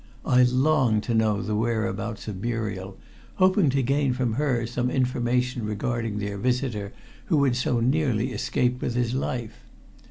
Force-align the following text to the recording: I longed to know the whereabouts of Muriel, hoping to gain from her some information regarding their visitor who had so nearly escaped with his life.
I 0.25 0.41
longed 0.41 1.03
to 1.03 1.13
know 1.13 1.43
the 1.43 1.53
whereabouts 1.55 2.27
of 2.27 2.41
Muriel, 2.41 2.97
hoping 3.35 3.69
to 3.69 3.83
gain 3.83 4.13
from 4.13 4.33
her 4.33 4.65
some 4.65 4.89
information 4.89 5.63
regarding 5.63 6.17
their 6.17 6.39
visitor 6.39 6.91
who 7.25 7.43
had 7.43 7.55
so 7.55 7.79
nearly 7.81 8.31
escaped 8.33 8.81
with 8.81 8.95
his 8.95 9.13
life. 9.13 9.63